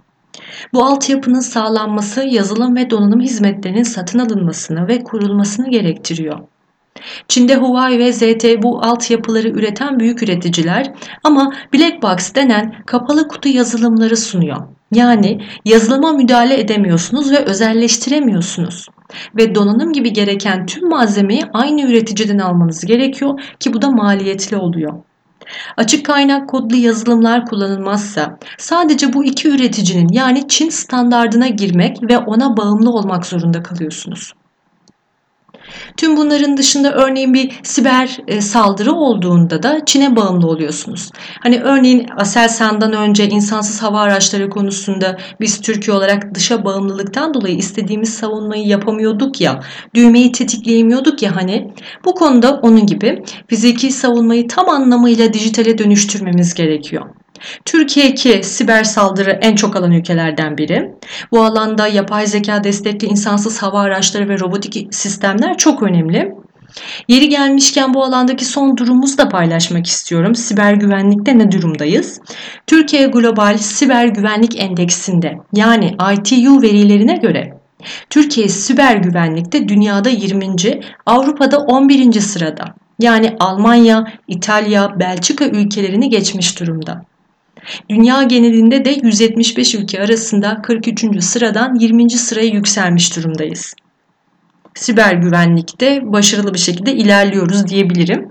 Bu 0.73 0.85
altyapının 0.85 1.41
sağlanması 1.41 2.25
yazılım 2.25 2.77
ve 2.77 2.91
donanım 2.91 3.21
hizmetlerinin 3.21 3.83
satın 3.83 4.19
alınmasını 4.19 4.89
ve 4.89 5.05
kurulmasını 5.05 5.71
gerektiriyor. 5.71 6.39
Çin'de 7.29 7.57
Huawei 7.57 7.99
ve 7.99 8.13
ZTE 8.13 8.63
bu 8.63 8.83
altyapıları 8.83 9.49
üreten 9.49 10.01
büyük 10.01 10.23
üreticiler 10.23 10.93
ama 11.25 11.53
Black 11.75 12.03
Box 12.03 12.35
denen 12.35 12.75
kapalı 12.87 13.29
kutu 13.29 13.49
yazılımları 13.49 14.17
sunuyor. 14.17 14.57
Yani 14.93 15.41
yazılıma 15.65 16.13
müdahale 16.13 16.61
edemiyorsunuz 16.61 17.33
ve 17.33 17.39
özelleştiremiyorsunuz. 17.39 18.89
Ve 19.37 19.55
donanım 19.55 19.93
gibi 19.93 20.13
gereken 20.13 20.67
tüm 20.67 20.89
malzemeyi 20.89 21.43
aynı 21.53 21.83
üreticiden 21.83 22.39
almanız 22.39 22.85
gerekiyor 22.85 23.41
ki 23.61 23.73
bu 23.73 23.83
da 23.83 23.91
maliyetli 23.91 24.57
oluyor. 24.57 24.93
Açık 25.77 26.07
kaynak 26.07 26.49
kodlu 26.49 26.77
yazılımlar 26.77 27.47
kullanılmazsa 27.47 28.39
sadece 28.59 29.13
bu 29.13 29.25
iki 29.25 29.49
üreticinin 29.49 30.09
yani 30.13 30.49
Çin 30.49 30.69
standardına 30.69 31.49
girmek 31.49 32.03
ve 32.03 32.19
ona 32.19 32.57
bağımlı 32.57 32.91
olmak 32.91 33.27
zorunda 33.27 33.63
kalıyorsunuz. 33.63 34.33
Tüm 35.97 36.17
bunların 36.17 36.57
dışında 36.57 36.93
örneğin 36.93 37.35
bir 37.35 37.61
siber 37.63 38.19
e, 38.29 38.41
saldırı 38.41 38.93
olduğunda 38.93 39.63
da 39.63 39.85
Çin'e 39.87 40.17
bağımlı 40.17 40.47
oluyorsunuz. 40.47 41.11
Hani 41.41 41.61
örneğin 41.61 42.07
Aselsan'dan 42.17 42.93
önce 42.93 43.29
insansız 43.29 43.83
hava 43.83 44.01
araçları 44.01 44.51
konusunda 44.51 45.19
biz 45.41 45.61
Türkiye 45.61 45.97
olarak 45.97 46.35
dışa 46.35 46.65
bağımlılıktan 46.65 47.35
dolayı 47.35 47.57
istediğimiz 47.57 48.15
savunmayı 48.15 48.67
yapamıyorduk 48.67 49.41
ya, 49.41 49.61
düğmeyi 49.95 50.33
tetikleyemiyorduk 50.33 51.23
ya 51.23 51.37
hani. 51.37 51.73
Bu 52.05 52.15
konuda 52.15 52.61
onun 52.63 52.87
gibi 52.87 53.23
fiziki 53.49 53.91
savunmayı 53.91 54.49
tam 54.49 54.69
anlamıyla 54.69 55.33
dijitale 55.33 55.79
dönüştürmemiz 55.79 56.55
gerekiyor. 56.55 57.22
Türkiye 57.65 58.15
ki 58.15 58.41
siber 58.43 58.85
saldırı 58.85 59.31
en 59.31 59.55
çok 59.55 59.77
alan 59.77 59.93
ülkelerden 59.93 60.59
biri. 60.59 60.91
Bu 61.33 61.45
alanda 61.45 61.87
yapay 61.87 62.27
zeka 62.27 62.65
destekli 62.65 63.07
insansız 63.07 63.63
hava 63.63 63.81
araçları 63.81 64.29
ve 64.29 64.39
robotik 64.39 64.95
sistemler 64.95 65.59
çok 65.59 65.83
önemli. 65.83 66.35
Yeri 67.09 67.29
gelmişken 67.29 67.95
bu 67.95 68.05
alandaki 68.05 68.45
son 68.45 68.77
durumumuzu 68.77 69.19
da 69.19 69.29
paylaşmak 69.29 69.87
istiyorum. 69.87 70.35
Siber 70.35 70.73
güvenlikte 70.73 71.39
ne 71.39 71.53
durumdayız? 71.53 72.21
Türkiye 72.67 73.07
Global 73.07 73.59
Siber 73.59 74.07
Güvenlik 74.07 74.61
Endeksinde 74.61 75.39
yani 75.55 75.97
ITU 76.13 76.63
verilerine 76.63 77.17
göre 77.17 77.63
Türkiye 78.11 78.49
siber 78.49 78.97
güvenlikte 78.97 79.69
dünyada 79.69 80.09
20. 80.09 80.81
Avrupa'da 81.07 81.59
11. 81.59 82.21
sırada. 82.21 82.75
Yani 83.01 83.37
Almanya, 83.41 84.13
İtalya, 84.29 85.01
Belçika 85.01 85.45
ülkelerini 85.45 86.09
geçmiş 86.09 86.61
durumda. 86.61 87.05
Dünya 87.91 88.23
genelinde 88.23 88.85
de 88.85 88.91
175 89.03 89.75
ülke 89.75 90.03
arasında 90.03 90.63
43. 90.63 91.25
sıradan 91.25 91.75
20. 91.75 92.11
sıraya 92.11 92.49
yükselmiş 92.49 93.17
durumdayız. 93.17 93.75
Siber 94.75 95.13
güvenlikte 95.15 96.01
başarılı 96.05 96.55
bir 96.55 96.59
şekilde 96.59 96.93
ilerliyoruz 96.93 97.67
diyebilirim. 97.67 98.29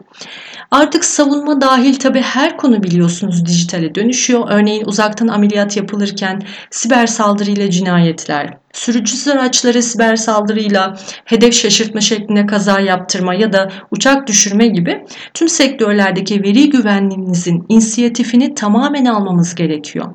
Artık 0.72 1.06
savunma 1.06 1.62
dahil 1.62 1.96
tabi 1.96 2.22
her 2.22 2.58
konu 2.58 2.84
biliyorsunuz 2.84 3.46
dijitale 3.46 3.96
dönüşüyor. 3.96 4.48
Örneğin 4.50 4.86
uzaktan 4.86 5.28
ameliyat 5.28 5.78
yapılırken 5.78 6.42
siber 6.70 7.08
saldırıyla 7.08 7.70
cinayetler, 7.70 8.58
sürücüsüz 8.74 9.28
araçlara 9.28 9.82
siber 9.82 10.16
saldırıyla 10.16 10.98
hedef 11.26 11.54
şaşırtma 11.54 12.02
şeklinde 12.02 12.46
kaza 12.46 12.80
yaptırma 12.80 13.34
ya 13.34 13.54
da 13.54 13.72
uçak 13.92 14.28
düşürme 14.28 14.68
gibi 14.68 15.06
tüm 15.34 15.50
sektörlerdeki 15.50 16.44
veri 16.44 16.70
güvenliğimizin 16.70 17.66
inisiyatifini 17.70 18.56
tamamen 18.56 19.06
almamız 19.06 19.56
gerekiyor. 19.56 20.06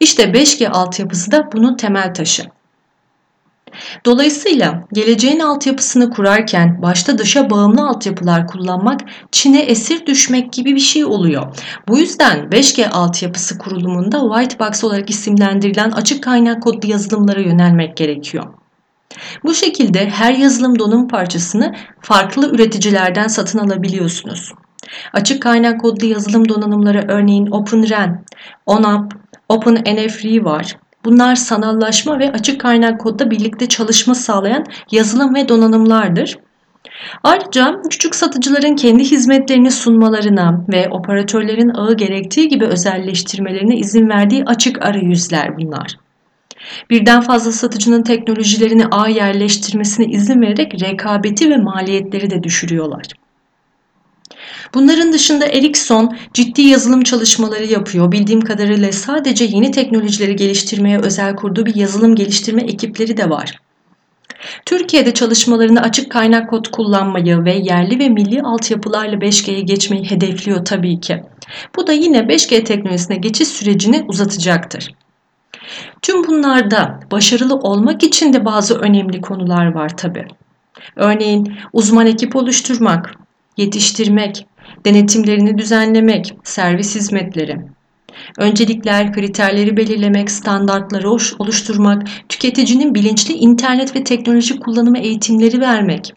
İşte 0.00 0.22
5G 0.22 0.68
altyapısı 0.68 1.32
da 1.32 1.48
bunun 1.52 1.76
temel 1.76 2.14
taşı. 2.14 2.42
Dolayısıyla 4.04 4.84
geleceğin 4.92 5.40
altyapısını 5.40 6.10
kurarken 6.10 6.82
başta 6.82 7.18
dışa 7.18 7.50
bağımlı 7.50 7.88
altyapılar 7.88 8.46
kullanmak 8.46 9.00
Çin'e 9.32 9.60
esir 9.60 10.06
düşmek 10.06 10.52
gibi 10.52 10.74
bir 10.74 10.80
şey 10.80 11.04
oluyor. 11.04 11.56
Bu 11.88 11.98
yüzden 11.98 12.38
5G 12.38 12.88
altyapısı 12.88 13.58
kurulumunda 13.58 14.20
white 14.20 14.58
box 14.58 14.84
olarak 14.84 15.10
isimlendirilen 15.10 15.90
açık 15.90 16.22
kaynak 16.22 16.62
kodlu 16.62 16.88
yazılımlara 16.88 17.40
yönelmek 17.40 17.96
gerekiyor. 17.96 18.44
Bu 19.44 19.54
şekilde 19.54 20.10
her 20.10 20.34
yazılım 20.34 20.78
donanım 20.78 21.08
parçasını 21.08 21.74
farklı 22.00 22.54
üreticilerden 22.54 23.28
satın 23.28 23.58
alabiliyorsunuz. 23.58 24.52
Açık 25.12 25.42
kaynak 25.42 25.80
kodlu 25.80 26.06
yazılım 26.06 26.48
donanımları 26.48 27.04
örneğin 27.08 27.46
OpenRAN, 27.50 28.24
ONAP, 28.66 29.12
OpenNFRE 29.48 30.44
var. 30.44 30.76
Bunlar 31.04 31.34
sanallaşma 31.34 32.18
ve 32.18 32.32
açık 32.32 32.60
kaynak 32.60 33.00
kodda 33.00 33.30
birlikte 33.30 33.68
çalışma 33.68 34.14
sağlayan 34.14 34.64
yazılım 34.90 35.34
ve 35.34 35.48
donanımlardır. 35.48 36.38
Ayrıca 37.22 37.82
küçük 37.90 38.14
satıcıların 38.14 38.76
kendi 38.76 39.04
hizmetlerini 39.04 39.70
sunmalarına 39.70 40.64
ve 40.72 40.88
operatörlerin 40.88 41.68
ağı 41.68 41.96
gerektiği 41.96 42.48
gibi 42.48 42.66
özelleştirmelerine 42.66 43.76
izin 43.76 44.08
verdiği 44.08 44.44
açık 44.44 44.82
arayüzler 44.82 45.56
bunlar. 45.58 45.96
Birden 46.90 47.20
fazla 47.20 47.52
satıcının 47.52 48.02
teknolojilerini 48.02 48.86
ağ 48.86 49.08
yerleştirmesine 49.08 50.06
izin 50.06 50.40
vererek 50.40 50.82
rekabeti 50.82 51.50
ve 51.50 51.56
maliyetleri 51.56 52.30
de 52.30 52.42
düşürüyorlar. 52.42 53.06
Bunların 54.74 55.12
dışında 55.12 55.46
Ericsson 55.46 56.16
ciddi 56.34 56.62
yazılım 56.62 57.02
çalışmaları 57.02 57.64
yapıyor. 57.64 58.12
Bildiğim 58.12 58.40
kadarıyla 58.40 58.92
sadece 58.92 59.44
yeni 59.44 59.70
teknolojileri 59.70 60.36
geliştirmeye 60.36 60.98
özel 60.98 61.36
kurduğu 61.36 61.66
bir 61.66 61.74
yazılım 61.74 62.14
geliştirme 62.14 62.62
ekipleri 62.62 63.16
de 63.16 63.30
var. 63.30 63.58
Türkiye'de 64.66 65.14
çalışmalarını 65.14 65.80
açık 65.80 66.12
kaynak 66.12 66.50
kod 66.50 66.70
kullanmayı 66.70 67.44
ve 67.44 67.52
yerli 67.52 67.98
ve 67.98 68.08
milli 68.08 68.42
altyapılarla 68.42 69.16
5G'ye 69.16 69.60
geçmeyi 69.60 70.10
hedefliyor 70.10 70.64
tabii 70.64 71.00
ki. 71.00 71.22
Bu 71.76 71.86
da 71.86 71.92
yine 71.92 72.18
5G 72.18 72.64
teknolojisine 72.64 73.16
geçiş 73.16 73.48
sürecini 73.48 74.04
uzatacaktır. 74.08 74.94
Tüm 76.02 76.26
bunlarda 76.26 77.00
başarılı 77.10 77.54
olmak 77.54 78.02
için 78.02 78.32
de 78.32 78.44
bazı 78.44 78.78
önemli 78.78 79.20
konular 79.20 79.74
var 79.74 79.96
tabii. 79.96 80.26
Örneğin 80.96 81.54
uzman 81.72 82.06
ekip 82.06 82.36
oluşturmak, 82.36 83.14
yetiştirmek, 83.56 84.46
denetimlerini 84.84 85.58
düzenlemek, 85.58 86.34
servis 86.44 86.94
hizmetleri. 86.94 87.58
Öncelikler, 88.38 89.12
kriterleri 89.12 89.76
belirlemek, 89.76 90.30
standartları 90.30 91.10
oluşturmak, 91.38 92.02
tüketicinin 92.28 92.94
bilinçli 92.94 93.34
internet 93.34 93.96
ve 93.96 94.04
teknoloji 94.04 94.60
kullanımı 94.60 94.98
eğitimleri 94.98 95.60
vermek. 95.60 96.12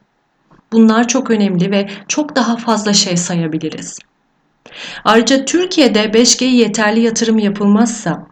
Bunlar 0.72 1.08
çok 1.08 1.32
önemli 1.32 1.72
ve 1.72 1.90
çok 2.08 2.36
daha 2.36 2.58
fazla 2.58 2.94
şey 2.94 3.18
sayabiliriz. 3.18 4.00
Ayrıca 5.04 5.46
Türkiye'de 5.46 6.04
5G 6.04 6.46
yeterli 6.46 7.00
yatırım 7.00 7.40
yapılmazsa 7.40 8.28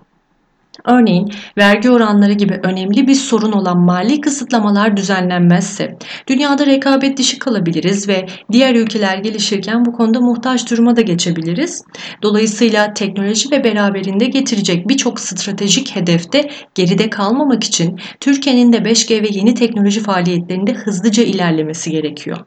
Örneğin 0.85 1.31
vergi 1.57 1.91
oranları 1.91 2.33
gibi 2.33 2.59
önemli 2.63 3.07
bir 3.07 3.15
sorun 3.15 3.51
olan 3.51 3.77
mali 3.77 4.21
kısıtlamalar 4.21 4.97
düzenlenmezse 4.97 5.97
dünyada 6.27 6.65
rekabet 6.65 7.17
dışı 7.17 7.39
kalabiliriz 7.39 8.07
ve 8.07 8.25
diğer 8.51 8.75
ülkeler 8.75 9.17
gelişirken 9.17 9.85
bu 9.85 9.93
konuda 9.93 10.19
muhtaç 10.19 10.71
duruma 10.71 10.95
da 10.95 11.01
geçebiliriz. 11.01 11.83
Dolayısıyla 12.21 12.93
teknoloji 12.93 13.51
ve 13.51 13.63
beraberinde 13.63 14.25
getirecek 14.25 14.89
birçok 14.89 15.19
stratejik 15.19 15.95
hedefte 15.95 16.49
geride 16.75 17.09
kalmamak 17.09 17.63
için 17.63 17.99
Türkiye'nin 18.19 18.73
de 18.73 18.77
5G 18.77 19.21
ve 19.23 19.27
yeni 19.31 19.53
teknoloji 19.53 19.99
faaliyetlerinde 19.99 20.73
hızlıca 20.73 21.23
ilerlemesi 21.23 21.91
gerekiyor. 21.91 22.37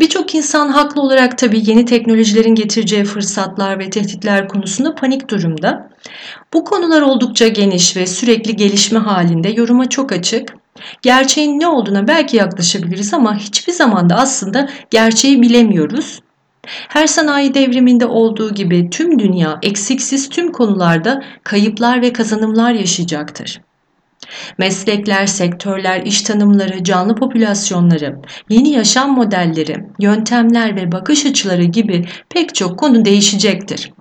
Birçok 0.00 0.34
insan 0.34 0.68
haklı 0.68 1.02
olarak 1.02 1.38
tabii 1.38 1.70
yeni 1.70 1.84
teknolojilerin 1.84 2.54
getireceği 2.54 3.04
fırsatlar 3.04 3.78
ve 3.78 3.90
tehditler 3.90 4.48
konusunda 4.48 4.94
panik 4.94 5.28
durumda. 5.28 5.90
Bu 6.52 6.64
konular 6.64 7.02
oldukça 7.02 7.48
geniş 7.48 7.96
ve 7.96 8.06
sürekli 8.06 8.56
gelişme 8.56 8.98
halinde 8.98 9.48
yoruma 9.48 9.88
çok 9.88 10.12
açık. 10.12 10.54
Gerçeğin 11.02 11.60
ne 11.60 11.66
olduğuna 11.66 12.08
belki 12.08 12.36
yaklaşabiliriz 12.36 13.14
ama 13.14 13.36
hiçbir 13.36 13.72
zaman 13.72 14.10
da 14.10 14.16
aslında 14.16 14.68
gerçeği 14.90 15.42
bilemiyoruz. 15.42 16.20
Her 16.88 17.06
sanayi 17.06 17.54
devriminde 17.54 18.06
olduğu 18.06 18.54
gibi 18.54 18.90
tüm 18.90 19.18
dünya 19.18 19.58
eksiksiz 19.62 20.28
tüm 20.28 20.52
konularda 20.52 21.22
kayıplar 21.44 22.02
ve 22.02 22.12
kazanımlar 22.12 22.72
yaşayacaktır. 22.72 23.60
Meslekler, 24.58 25.26
sektörler, 25.26 26.02
iş 26.02 26.22
tanımları, 26.22 26.84
canlı 26.84 27.14
popülasyonları, 27.14 28.18
yeni 28.48 28.70
yaşam 28.70 29.14
modelleri, 29.14 29.76
yöntemler 29.98 30.76
ve 30.76 30.92
bakış 30.92 31.26
açıları 31.26 31.64
gibi 31.64 32.04
pek 32.28 32.54
çok 32.54 32.78
konu 32.78 33.04
değişecektir. 33.04 33.92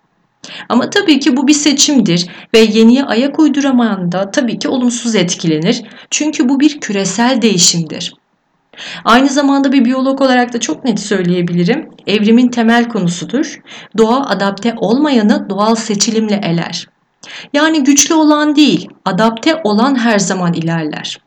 Ama 0.69 0.89
tabii 0.89 1.19
ki 1.19 1.37
bu 1.37 1.47
bir 1.47 1.53
seçimdir 1.53 2.27
ve 2.53 2.59
yeniye 2.59 3.03
ayak 3.03 3.39
uyduramayan 3.39 4.11
da 4.11 4.31
tabii 4.31 4.59
ki 4.59 4.67
olumsuz 4.67 5.15
etkilenir. 5.15 5.83
Çünkü 6.09 6.49
bu 6.49 6.59
bir 6.59 6.79
küresel 6.79 7.41
değişimdir. 7.41 8.13
Aynı 9.05 9.29
zamanda 9.29 9.71
bir 9.71 9.85
biyolog 9.85 10.21
olarak 10.21 10.53
da 10.53 10.59
çok 10.59 10.85
net 10.85 10.99
söyleyebilirim. 10.99 11.89
Evrimin 12.07 12.47
temel 12.47 12.89
konusudur. 12.89 13.59
Doğa 13.97 14.25
adapte 14.29 14.73
olmayanı 14.77 15.49
doğal 15.49 15.75
seçilimle 15.75 16.41
eler. 16.43 16.87
Yani 17.53 17.83
güçlü 17.83 18.15
olan 18.15 18.55
değil, 18.55 18.89
adapte 19.05 19.61
olan 19.63 19.99
her 19.99 20.19
zaman 20.19 20.53
ilerler. 20.53 21.21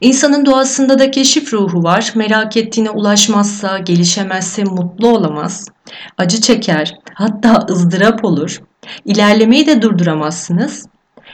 İnsanın 0.00 0.46
doğasında 0.46 0.98
da 0.98 1.10
keşif 1.10 1.52
ruhu 1.52 1.82
var. 1.82 2.12
Merak 2.14 2.56
ettiğine 2.56 2.90
ulaşmazsa, 2.90 3.78
gelişemezse 3.78 4.64
mutlu 4.64 5.08
olamaz. 5.08 5.68
Acı 6.18 6.40
çeker, 6.40 6.98
hatta 7.14 7.66
ızdırap 7.70 8.24
olur. 8.24 8.62
İlerlemeyi 9.04 9.66
de 9.66 9.82
durduramazsınız. 9.82 10.86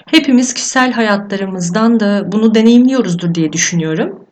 Hepimiz 0.06 0.54
kişisel 0.54 0.92
hayatlarımızdan 0.92 2.00
da 2.00 2.32
bunu 2.32 2.54
deneyimliyoruzdur 2.54 3.34
diye 3.34 3.52
düşünüyorum. 3.52 4.25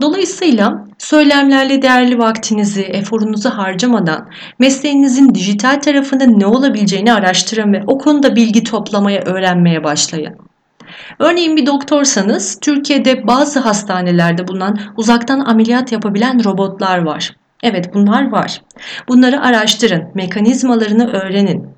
Dolayısıyla 0.00 0.84
söylemlerle 0.98 1.82
değerli 1.82 2.18
vaktinizi, 2.18 2.82
eforunuzu 2.82 3.50
harcamadan 3.50 4.28
mesleğinizin 4.58 5.34
dijital 5.34 5.80
tarafında 5.80 6.24
ne 6.24 6.46
olabileceğini 6.46 7.12
araştırın 7.12 7.72
ve 7.72 7.82
o 7.86 7.98
konuda 7.98 8.36
bilgi 8.36 8.64
toplamaya, 8.64 9.22
öğrenmeye 9.22 9.84
başlayın. 9.84 10.36
Örneğin 11.18 11.56
bir 11.56 11.66
doktorsanız 11.66 12.60
Türkiye'de 12.60 13.26
bazı 13.26 13.60
hastanelerde 13.60 14.48
bulunan 14.48 14.78
uzaktan 14.96 15.40
ameliyat 15.40 15.92
yapabilen 15.92 16.44
robotlar 16.44 16.98
var. 16.98 17.36
Evet 17.62 17.94
bunlar 17.94 18.30
var. 18.30 18.62
Bunları 19.08 19.42
araştırın, 19.42 20.04
mekanizmalarını 20.14 21.12
öğrenin. 21.12 21.68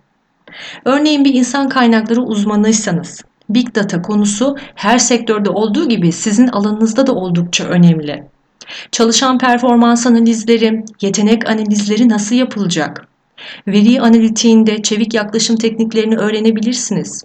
Örneğin 0.84 1.24
bir 1.24 1.34
insan 1.34 1.68
kaynakları 1.68 2.22
uzmanıysanız 2.22 3.24
Big 3.48 3.74
Data 3.74 4.02
konusu 4.02 4.56
her 4.74 4.98
sektörde 4.98 5.50
olduğu 5.50 5.88
gibi 5.88 6.12
sizin 6.12 6.48
alanınızda 6.48 7.06
da 7.06 7.12
oldukça 7.14 7.64
önemli. 7.64 8.24
Çalışan 8.92 9.38
performans 9.38 10.06
analizleri, 10.06 10.84
yetenek 11.00 11.48
analizleri 11.48 12.08
nasıl 12.08 12.34
yapılacak? 12.34 13.08
Veri 13.66 14.00
analitiğinde 14.00 14.82
çevik 14.82 15.14
yaklaşım 15.14 15.56
tekniklerini 15.56 16.16
öğrenebilirsiniz. 16.16 17.24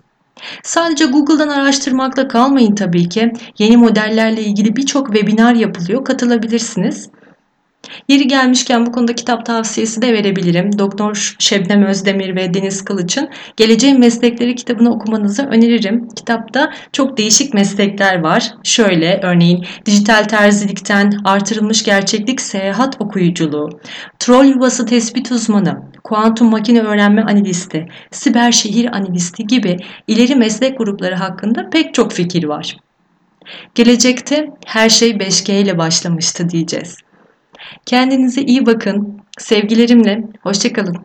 Sadece 0.64 1.06
Google'dan 1.06 1.50
araştırmakla 1.50 2.28
kalmayın 2.28 2.76
tabii 2.76 3.10
ki. 3.10 3.34
Yeni 3.58 3.78
modellerle 3.78 4.42
ilgili 4.42 4.76
birçok 4.76 5.14
webinar 5.16 5.54
yapılıyor. 5.54 6.06
Katılabilirsiniz. 6.06 7.10
Yeri 8.08 8.28
gelmişken 8.28 8.86
bu 8.86 8.92
konuda 8.92 9.16
kitap 9.16 9.46
tavsiyesi 9.46 10.02
de 10.02 10.14
verebilirim. 10.14 10.80
Doktor 10.80 11.36
Şebnem 11.40 11.84
Özdemir 11.84 12.36
ve 12.36 12.54
Deniz 12.54 12.86
Kılıç'ın 12.86 13.30
Geleceğin 13.58 14.00
Meslekleri 14.00 14.56
kitabını 14.56 14.94
okumanızı 14.94 15.44
öneririm. 15.44 16.08
Kitapta 16.16 16.74
çok 16.94 17.18
değişik 17.18 17.54
meslekler 17.54 18.20
var. 18.20 18.54
Şöyle 18.64 19.20
örneğin 19.24 19.66
dijital 19.86 20.24
terzilikten 20.24 21.14
artırılmış 21.24 21.84
gerçeklik 21.84 22.42
seyahat 22.42 23.02
okuyuculuğu, 23.02 23.70
troll 24.20 24.46
yuvası 24.46 24.86
tespit 24.86 25.32
uzmanı, 25.32 25.82
kuantum 26.04 26.50
makine 26.50 26.82
öğrenme 26.82 27.22
analisti, 27.22 27.88
siber 28.12 28.52
şehir 28.52 28.96
analisti 28.96 29.48
gibi 29.48 29.78
ileri 30.08 30.36
meslek 30.36 30.78
grupları 30.78 31.16
hakkında 31.16 31.70
pek 31.70 31.94
çok 31.94 32.12
fikir 32.12 32.44
var. 32.44 32.78
Gelecekte 33.76 34.50
her 34.66 34.90
şey 34.90 35.12
5G 35.12 35.62
ile 35.62 35.78
başlamıştı 35.78 36.50
diyeceğiz. 36.50 37.03
Kendinize 37.86 38.42
iyi 38.42 38.66
bakın. 38.66 39.22
Sevgilerimle. 39.38 40.24
Hoşçakalın. 40.42 40.98